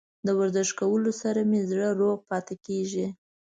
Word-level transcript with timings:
د 0.25 0.27
ورزش 0.39 0.69
کولو 0.79 1.11
سره 1.21 1.39
مې 1.49 1.59
زړه 1.69 1.87
روغ 2.01 2.17
پاتې 2.29 2.55
کیږي. 2.65 3.07